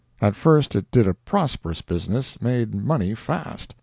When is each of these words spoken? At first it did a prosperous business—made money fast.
At 0.19 0.35
first 0.35 0.75
it 0.75 0.89
did 0.89 1.07
a 1.07 1.13
prosperous 1.13 1.83
business—made 1.83 2.73
money 2.73 3.13
fast. 3.13 3.75